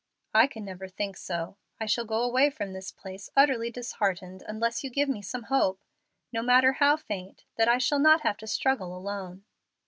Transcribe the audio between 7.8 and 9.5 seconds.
not have to struggle alone."